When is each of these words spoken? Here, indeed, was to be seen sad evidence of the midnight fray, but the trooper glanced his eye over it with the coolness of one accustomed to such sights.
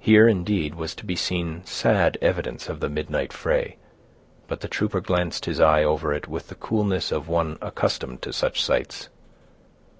Here, 0.00 0.26
indeed, 0.26 0.74
was 0.74 0.96
to 0.96 1.06
be 1.06 1.14
seen 1.14 1.64
sad 1.64 2.18
evidence 2.20 2.68
of 2.68 2.80
the 2.80 2.88
midnight 2.88 3.32
fray, 3.32 3.76
but 4.48 4.62
the 4.62 4.66
trooper 4.66 5.00
glanced 5.00 5.44
his 5.44 5.60
eye 5.60 5.84
over 5.84 6.12
it 6.12 6.26
with 6.26 6.48
the 6.48 6.56
coolness 6.56 7.12
of 7.12 7.28
one 7.28 7.58
accustomed 7.60 8.20
to 8.22 8.32
such 8.32 8.60
sights. 8.60 9.10